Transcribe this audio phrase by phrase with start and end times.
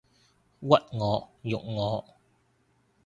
[0.03, 0.05] 屈
[0.67, 0.79] 我
[1.43, 2.03] 辱我